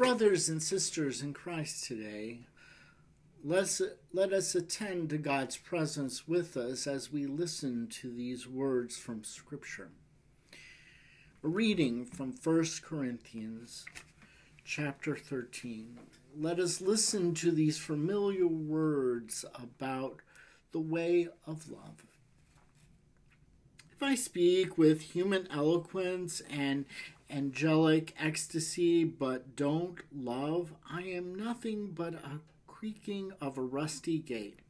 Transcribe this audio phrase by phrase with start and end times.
[0.00, 2.46] Brothers and sisters in Christ today,
[3.44, 3.82] let's,
[4.14, 9.24] let us attend to God's presence with us as we listen to these words from
[9.24, 9.90] Scripture.
[11.44, 13.84] A reading from 1 Corinthians
[14.64, 15.98] chapter 13.
[16.34, 20.20] Let us listen to these familiar words about
[20.72, 22.06] the way of love.
[23.92, 26.86] If I speak with human eloquence and
[27.30, 34.60] angelic ecstasy but don't love, I am nothing but a creaking of a rusty gate.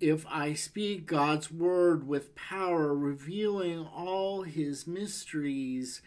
[0.00, 6.02] If I speak God's word with power, revealing all his mysteries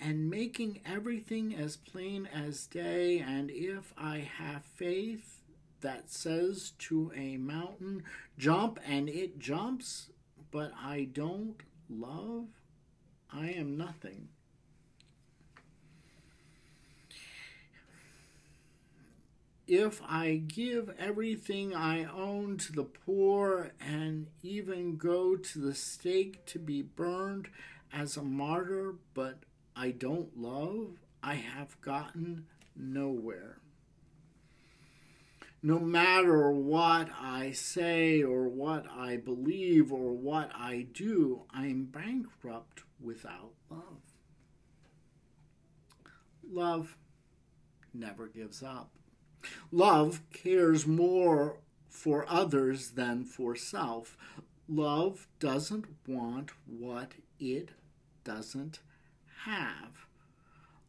[0.00, 5.42] and making everything as plain as day, and if I have faith
[5.80, 8.02] that says to a mountain,
[8.38, 10.10] jump, and it jumps,
[10.50, 12.46] but I don't love,
[13.32, 14.28] I am nothing.
[19.66, 26.46] If I give everything I own to the poor and even go to the stake
[26.46, 27.48] to be burned
[27.92, 29.40] as a martyr, but
[29.74, 33.58] I don't love, I have gotten nowhere.
[35.62, 41.86] No matter what I say or what I believe or what I do, I am
[41.86, 44.00] bankrupt without love.
[46.48, 46.96] Love
[47.92, 48.90] never gives up.
[49.70, 54.16] Love cares more for others than for self.
[54.68, 57.70] Love doesn't want what it
[58.24, 58.80] doesn't
[59.44, 60.06] have.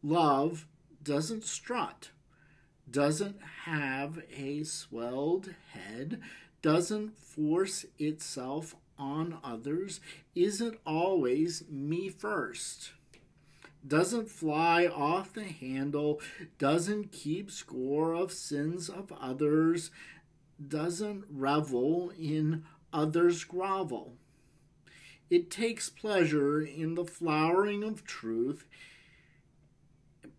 [0.02, 0.66] Love
[1.02, 2.10] doesn't strut,
[2.90, 6.20] doesn't have a swelled head,
[6.62, 10.00] doesn't force itself on others,
[10.34, 12.92] isn't always me first
[13.86, 16.20] doesn't fly off the handle,
[16.58, 19.90] doesn't keep score of sins of others,
[20.66, 24.14] doesn't revel in others' grovel.
[25.30, 28.66] It takes pleasure in the flowering of truth,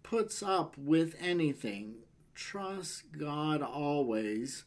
[0.03, 1.95] puts up with anything,
[2.33, 4.63] trusts God always,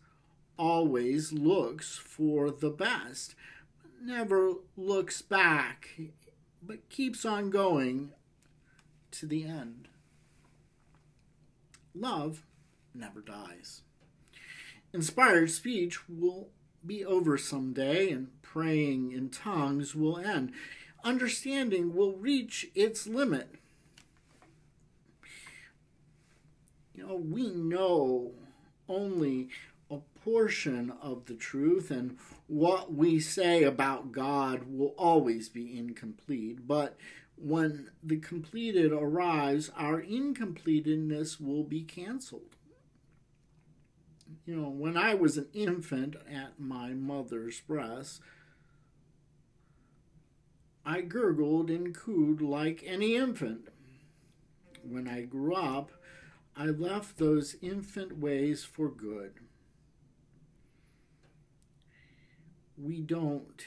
[0.56, 3.34] always looks for the best,
[4.00, 5.89] never looks back,
[6.62, 8.12] but keeps on going
[9.12, 9.89] to the end.
[11.95, 12.45] Love
[12.95, 13.83] never dies.
[14.93, 16.49] Inspired speech will
[16.84, 20.53] be over someday, and praying in tongues will end.
[21.05, 23.55] Understanding will reach its limit.
[26.95, 28.33] You know, we know
[28.89, 29.49] only
[29.91, 36.67] a portion of the truth, and what we say about God will always be incomplete.
[36.67, 36.97] But
[37.37, 42.56] when the completed arrives, our incompletedness will be canceled.
[44.47, 48.21] You know, when I was an infant at my mother's breast,
[50.84, 53.69] I gurgled and cooed like any infant.
[54.82, 55.92] When I grew up,
[56.56, 59.34] I left those infant ways for good.
[62.76, 63.65] We don't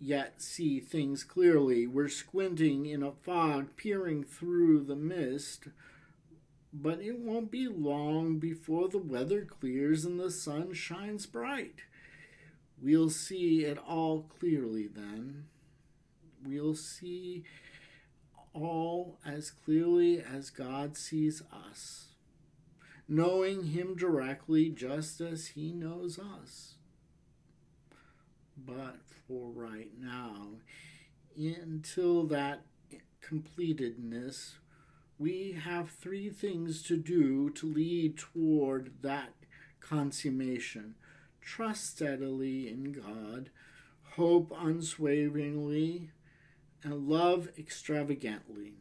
[0.00, 1.86] yet see things clearly.
[1.86, 5.68] We're squinting in a fog, peering through the mist.
[6.72, 11.80] But it won't be long before the weather clears and the sun shines bright.
[12.80, 15.46] We'll see it all clearly then.
[16.44, 17.44] We'll see
[18.52, 22.08] all as clearly as God sees us,
[23.08, 26.77] knowing Him directly just as He knows us.
[28.66, 28.96] But
[29.26, 30.48] for right now.
[31.36, 32.62] Until that
[33.22, 34.54] completedness,
[35.18, 39.34] we have three things to do to lead toward that
[39.80, 40.94] consummation
[41.40, 43.48] trust steadily in God,
[44.16, 46.10] hope unswaveringly,
[46.82, 48.74] and love extravagantly.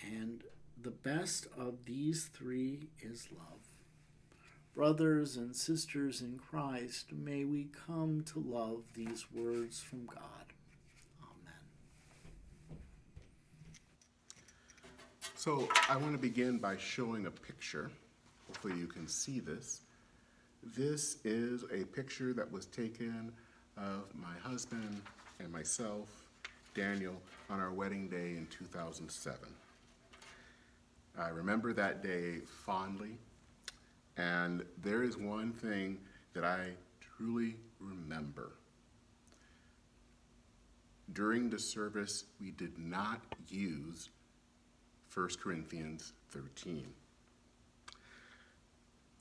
[0.00, 0.42] And
[0.80, 3.63] the best of these three is love.
[4.74, 10.52] Brothers and sisters in Christ, may we come to love these words from God.
[11.22, 12.80] Amen.
[15.36, 17.88] So, I want to begin by showing a picture.
[18.48, 19.82] Hopefully, you can see this.
[20.76, 23.32] This is a picture that was taken
[23.76, 25.02] of my husband
[25.38, 26.08] and myself,
[26.74, 27.14] Daniel,
[27.48, 29.38] on our wedding day in 2007.
[31.16, 33.18] I remember that day fondly
[34.16, 35.98] and there is one thing
[36.34, 36.70] that I
[37.00, 38.52] truly remember.
[41.12, 44.08] During the service, we did not use
[45.12, 46.86] 1 Corinthians 13.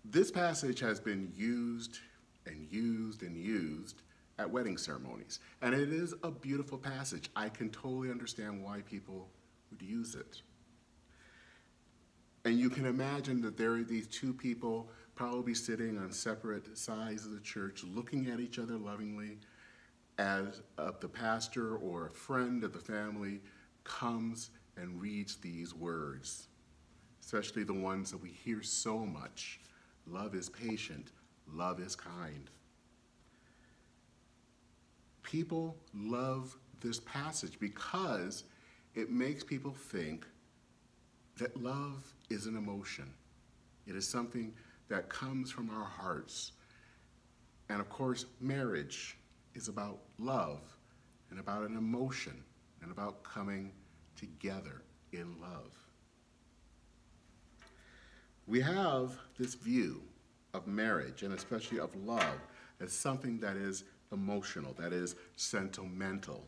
[0.05, 1.99] This passage has been used
[2.45, 4.01] and used and used
[4.39, 7.29] at wedding ceremonies, and it is a beautiful passage.
[7.35, 9.29] I can totally understand why people
[9.69, 10.41] would use it.
[12.45, 17.25] And you can imagine that there are these two people probably sitting on separate sides
[17.25, 19.37] of the church, looking at each other lovingly,
[20.17, 23.39] as uh, the pastor or a friend of the family
[23.83, 26.47] comes and reads these words,
[27.21, 29.59] especially the ones that we hear so much.
[30.05, 31.11] Love is patient,
[31.51, 32.49] love is kind.
[35.21, 38.43] People love this passage because
[38.93, 40.27] it makes people think
[41.37, 43.13] that love is an emotion.
[43.85, 44.53] It is something
[44.89, 46.53] that comes from our hearts.
[47.69, 49.17] And of course, marriage
[49.55, 50.61] is about love
[51.29, 52.43] and about an emotion
[52.81, 53.71] and about coming
[54.15, 54.81] together
[55.11, 55.73] in love.
[58.45, 60.01] We have this view
[60.53, 62.39] of marriage and especially of love
[62.79, 66.45] as something that is emotional, that is sentimental.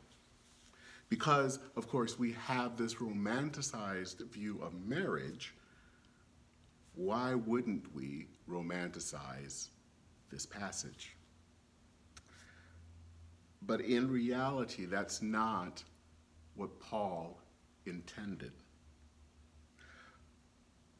[1.10, 5.56] Because, of course, we have this romanticized view of marriage,
[6.96, 9.70] why wouldn't we romanticize
[10.32, 11.16] this passage?
[13.62, 15.84] But in reality, that's not
[16.56, 17.40] what Paul
[17.86, 18.52] intended.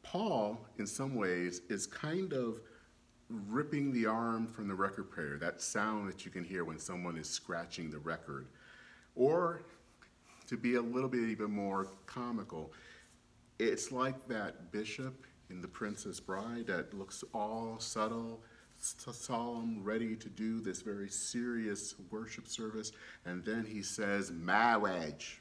[0.02, 2.60] Paul, in some ways, is kind of
[3.28, 7.16] ripping the arm from the record player, that sound that you can hear when someone
[7.16, 8.46] is scratching the record.
[9.14, 9.62] Or,
[10.46, 12.72] to be a little bit even more comical,
[13.58, 18.42] it's like that bishop in The Princess Bride that looks all subtle,
[18.78, 22.92] solemn, ready to do this very serious worship service,
[23.24, 25.40] and then he says, marriage.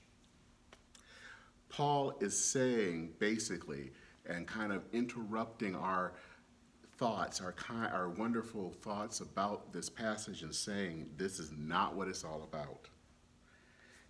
[1.69, 3.91] Paul is saying, basically,
[4.25, 6.13] and kind of interrupting our
[6.97, 12.07] thoughts, our, kind, our wonderful thoughts about this passage, and saying, this is not what
[12.07, 12.87] it's all about.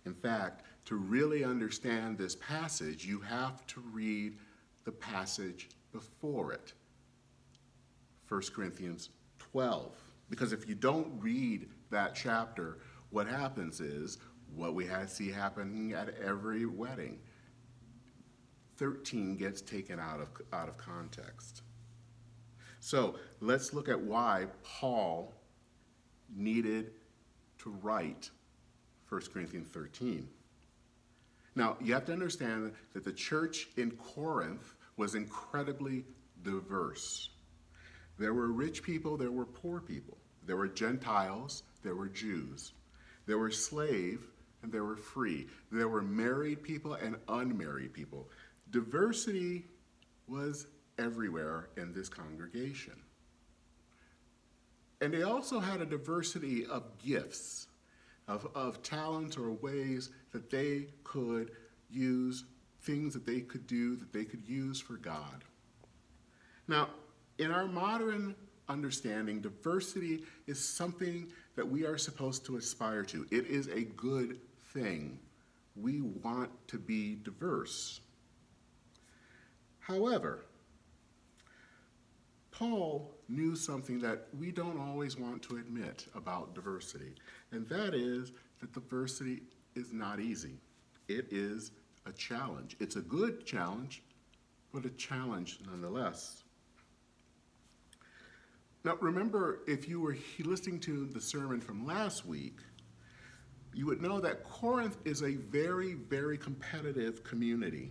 [0.04, 4.38] In fact, to really understand this passage, you have to read
[4.84, 6.74] the passage before it
[8.28, 9.08] 1 Corinthians
[9.38, 9.96] 12.
[10.28, 12.78] Because if you don't read that chapter,
[13.10, 14.18] what happens is
[14.54, 17.18] what we see happening at every wedding
[18.76, 21.62] 13 gets taken out of, out of context.
[22.80, 25.32] So let's look at why Paul
[26.34, 26.92] needed
[27.60, 28.30] to write
[29.08, 30.28] 1 Corinthians 13.
[31.54, 36.04] Now, you have to understand that the church in Corinth was incredibly
[36.42, 37.30] diverse.
[38.18, 40.16] There were rich people, there were poor people.
[40.46, 42.72] There were Gentiles, there were Jews.
[43.26, 44.20] There were slave,
[44.62, 45.48] and there were free.
[45.70, 48.28] There were married people and unmarried people.
[48.70, 49.64] Diversity
[50.28, 50.66] was
[50.98, 52.94] everywhere in this congregation.
[55.00, 57.68] And they also had a diversity of gifts,
[58.28, 61.50] of, of talents or ways that they could
[61.90, 62.44] use
[62.86, 65.44] things that they could do that they could use for God.
[66.68, 66.88] Now,
[67.38, 68.34] in our modern
[68.68, 73.26] understanding, diversity is something that we are supposed to aspire to.
[73.30, 74.38] It is a good
[74.72, 75.18] thing.
[75.74, 78.00] We want to be diverse.
[79.80, 80.46] However,
[82.50, 87.14] Paul knew something that we don't always want to admit about diversity,
[87.52, 89.42] and that is that diversity
[89.74, 90.58] is not easy.
[91.08, 91.70] It is
[92.06, 92.76] a challenge.
[92.80, 94.02] It's a good challenge,
[94.72, 96.44] but a challenge nonetheless.
[98.84, 102.60] Now, remember, if you were listening to the sermon from last week,
[103.74, 107.90] you would know that Corinth is a very, very competitive community.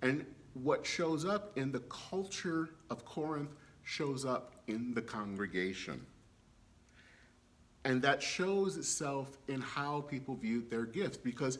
[0.00, 0.24] And
[0.54, 3.50] what shows up in the culture of Corinth
[3.82, 6.06] shows up in the congregation.
[7.84, 11.58] And that shows itself in how people viewed their gifts because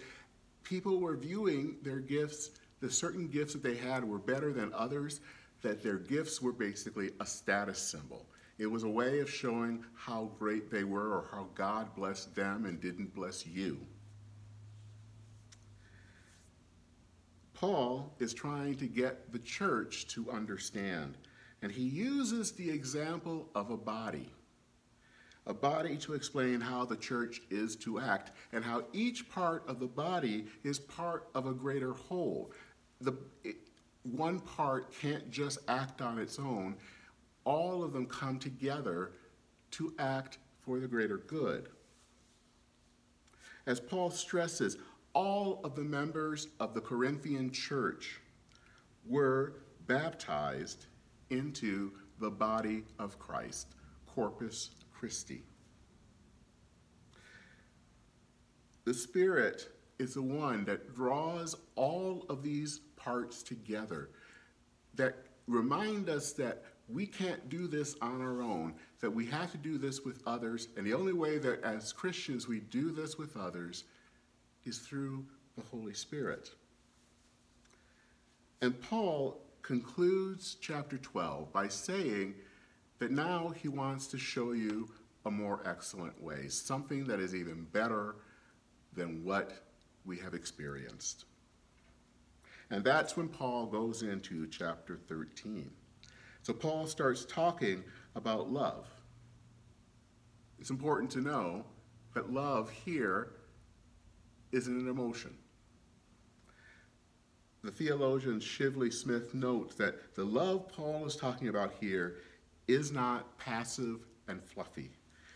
[0.62, 2.50] people were viewing their gifts,
[2.80, 5.20] the certain gifts that they had were better than others,
[5.62, 8.26] that their gifts were basically a status symbol.
[8.58, 12.66] It was a way of showing how great they were or how God blessed them
[12.66, 13.78] and didn't bless you.
[17.54, 21.16] Paul is trying to get the church to understand,
[21.60, 24.30] and he uses the example of a body
[25.46, 29.80] a body to explain how the church is to act and how each part of
[29.80, 32.52] the body is part of a greater whole.
[33.00, 33.56] The, it,
[34.02, 36.76] one part can't just act on its own,
[37.44, 39.12] all of them come together
[39.72, 41.68] to act for the greater good.
[43.66, 44.76] As Paul stresses,
[45.14, 48.20] all of the members of the Corinthian church
[49.06, 49.54] were
[49.86, 50.86] baptized
[51.30, 53.74] into the body of Christ,
[54.06, 54.70] Corpus
[55.00, 55.42] Christi.
[58.84, 64.10] The Spirit is the one that draws all of these parts together,
[64.96, 65.16] that
[65.46, 69.78] remind us that we can't do this on our own, that we have to do
[69.78, 73.84] this with others, and the only way that as Christians we do this with others
[74.66, 75.24] is through
[75.56, 76.50] the Holy Spirit.
[78.60, 82.34] And Paul concludes chapter 12 by saying
[83.00, 84.88] that now he wants to show you
[85.26, 88.16] a more excellent way, something that is even better
[88.94, 89.52] than what
[90.04, 91.24] we have experienced.
[92.70, 95.70] And that's when Paul goes into chapter 13.
[96.42, 97.82] So Paul starts talking
[98.14, 98.86] about love.
[100.58, 101.64] It's important to know
[102.14, 103.32] that love here
[104.52, 105.34] isn't an emotion.
[107.62, 112.16] The theologian Shively Smith notes that the love Paul is talking about here
[112.70, 114.90] is not passive and fluffy.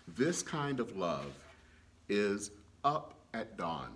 [0.06, 1.32] This kind of love
[2.08, 2.52] is
[2.84, 3.90] up at dawn,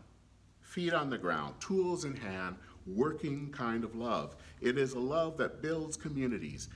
[0.61, 4.35] feet on the ground, tools in hand, working kind of love.
[4.61, 6.68] It is a love that builds communities.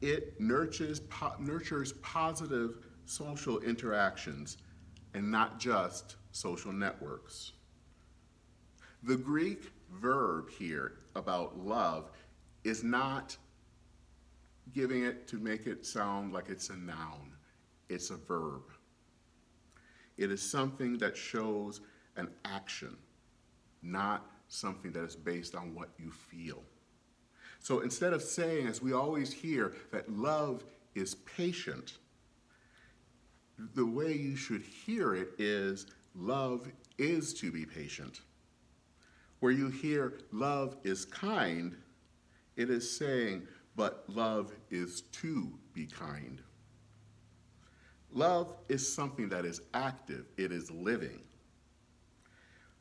[0.00, 4.56] It nurtures, po- nurtures positive social interactions
[5.14, 7.52] and not just social networks.
[9.04, 12.10] The Greek verb here about love
[12.64, 13.36] is not
[14.72, 17.32] giving it to make it sound like it's a noun,
[17.88, 18.62] it's a verb.
[20.16, 21.80] It is something that shows
[22.16, 22.96] an action,
[23.82, 26.62] not something that is based on what you feel.
[27.60, 31.98] So instead of saying, as we always hear, that love is patient,
[33.74, 36.66] the way you should hear it is love
[36.98, 38.20] is to be patient.
[39.40, 41.76] Where you hear love is kind,
[42.56, 43.46] it is saying,
[43.76, 46.40] but love is to be kind.
[48.12, 51.20] Love is something that is active, it is living.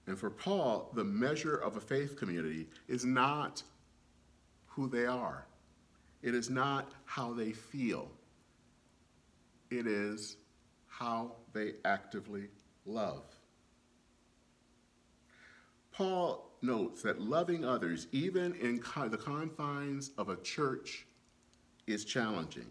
[0.07, 3.61] And for Paul, the measure of a faith community is not
[4.65, 5.45] who they are,
[6.23, 8.11] it is not how they feel,
[9.69, 10.37] it is
[10.87, 12.47] how they actively
[12.85, 13.23] love.
[15.91, 21.05] Paul notes that loving others, even in the confines of a church,
[21.87, 22.67] is challenging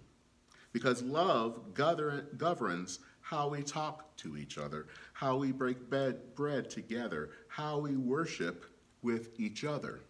[0.73, 7.31] because love governs how we talk to each other, how we break bed, bread together,
[7.49, 8.67] how we worship
[9.03, 10.01] with each other.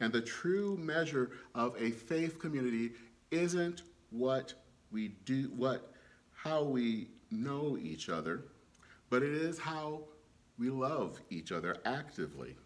[0.00, 2.92] And the true measure of a faith community
[3.30, 4.54] isn't what
[4.90, 5.92] we do, what,
[6.34, 8.44] how we know each other,
[9.10, 10.02] but it is how
[10.58, 12.56] we love each other actively.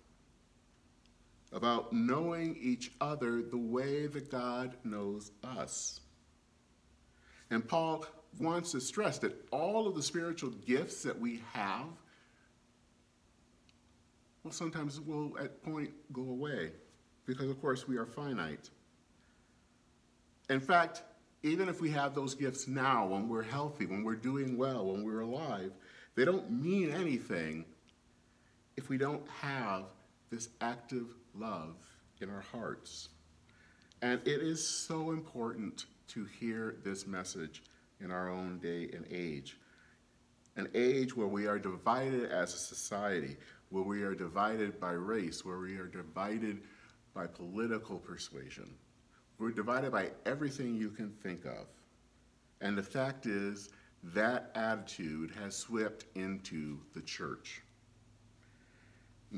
[1.53, 6.01] About knowing each other the way that God knows us.
[7.51, 8.05] And Paul
[8.39, 11.87] wants to stress that all of the spiritual gifts that we have,
[14.43, 16.73] well, sometimes will at point go away
[17.27, 18.71] because, of course, we are finite.
[20.49, 21.03] In fact,
[21.43, 25.05] even if we have those gifts now, when we're healthy, when we're doing well, when
[25.05, 25.73] we're alive,
[26.15, 27.65] they don't mean anything
[28.77, 29.85] if we don't have
[30.31, 31.77] this active love
[32.21, 33.09] in our hearts.
[34.03, 37.63] And it is so important to hear this message
[38.01, 39.59] in our own day and age.
[40.57, 43.37] An age where we are divided as a society,
[43.71, 46.63] where we are divided by race, where we are divided
[47.15, 48.71] by political persuasion.
[49.39, 51.67] We're divided by everything you can think of.
[52.61, 53.71] And the fact is,
[54.03, 57.63] that attitude has swept into the church.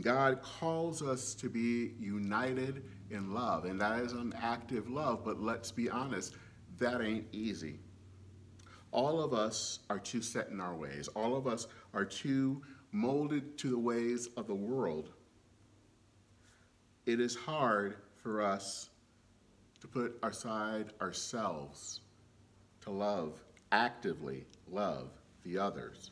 [0.00, 5.40] God calls us to be united in love, and that is an active love, but
[5.40, 6.34] let's be honest,
[6.78, 7.80] that ain't easy.
[8.90, 11.08] All of us are too set in our ways.
[11.08, 15.10] All of us are too molded to the ways of the world.
[17.06, 18.90] It is hard for us
[19.80, 22.00] to put aside ourselves
[22.82, 23.42] to love,
[23.72, 25.10] actively love
[25.44, 26.10] the others.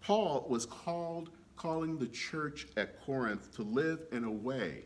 [0.00, 1.30] Paul was called,
[1.60, 4.82] calling the church at Corinth to live in a way,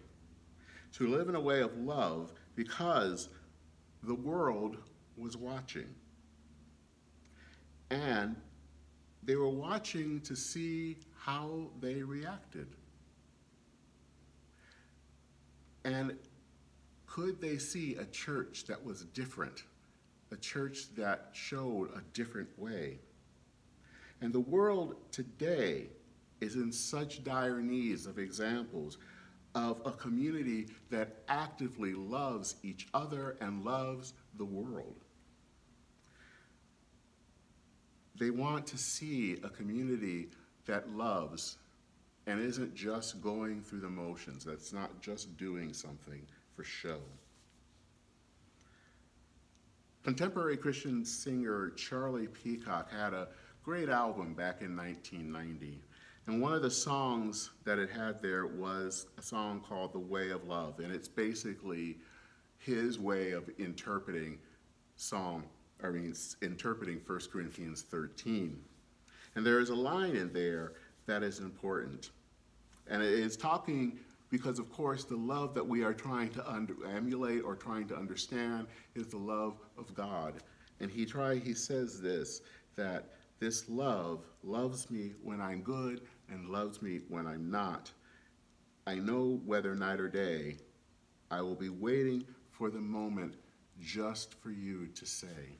[0.92, 3.28] to live in a way of love because
[4.02, 4.78] the world
[5.16, 5.86] was watching.
[7.90, 8.34] And
[9.22, 12.66] they were watching to see how they reacted.
[15.84, 16.18] And
[17.06, 19.62] could they see a church that was different,
[20.32, 22.98] a church that showed a different way?
[24.20, 25.90] And the world today
[26.44, 28.98] is in such dire needs of examples
[29.54, 35.04] of a community that actively loves each other and loves the world.
[38.18, 40.28] They want to see a community
[40.66, 41.56] that loves
[42.26, 46.22] and isn't just going through the motions, that's not just doing something
[46.56, 47.00] for show.
[50.04, 53.28] Contemporary Christian singer Charlie Peacock had a
[53.62, 55.80] great album back in 1990.
[56.26, 60.30] And one of the songs that it had there was a song called The Way
[60.30, 60.80] of Love.
[60.80, 61.98] And it's basically
[62.58, 64.38] his way of interpreting
[64.96, 65.44] Psalm,
[65.82, 68.58] I mean, interpreting 1 Corinthians 13.
[69.34, 70.72] And there is a line in there
[71.06, 72.10] that is important.
[72.88, 73.98] And it is talking
[74.30, 77.96] because, of course, the love that we are trying to under, emulate or trying to
[77.96, 80.34] understand is the love of God.
[80.80, 82.40] And he try he says this
[82.76, 86.00] that this love loves me when I'm good
[86.30, 87.90] and loves me when I'm not.
[88.86, 90.56] I know whether night or day,
[91.30, 93.34] I will be waiting for the moment
[93.80, 95.58] just for you to say.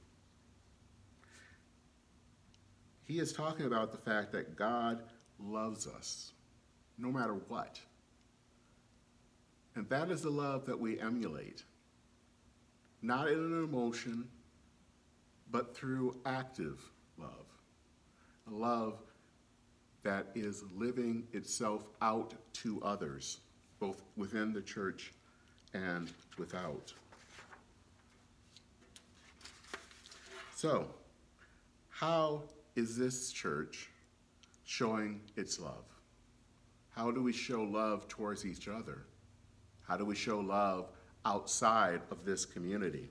[3.04, 5.02] He is talking about the fact that God
[5.38, 6.33] loves us
[6.97, 7.80] no matter what.
[9.75, 11.64] And that is the love that we emulate,
[13.02, 14.28] not in an emotion,
[15.50, 16.80] but through active
[17.18, 17.47] love.
[18.50, 19.00] A love
[20.04, 23.40] that is living itself out to others,
[23.80, 25.12] both within the church
[25.73, 26.92] and without.
[30.54, 30.87] So,
[31.88, 32.42] how
[32.76, 33.90] is this church
[34.64, 35.84] showing its love?
[36.90, 39.06] How do we show love towards each other?
[39.82, 40.90] How do we show love
[41.25, 43.11] outside of this community?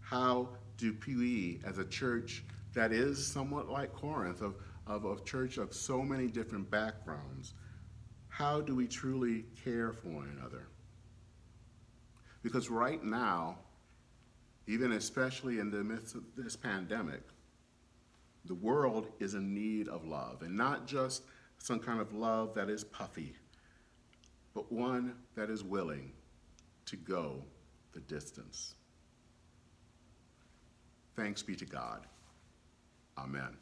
[0.00, 2.44] How do we, as a church
[2.74, 4.54] that is somewhat like Corinth, of,
[4.86, 7.54] of a church of so many different backgrounds,
[8.28, 10.68] how do we truly care for one another?
[12.42, 13.58] Because right now,
[14.66, 17.22] even especially in the midst of this pandemic,
[18.44, 21.22] the world is in need of love, and not just
[21.58, 23.34] some kind of love that is puffy,
[24.54, 26.12] but one that is willing
[26.84, 27.42] to go
[27.92, 28.74] the distance.
[31.16, 32.06] Thanks be to God.
[33.18, 33.56] Amen.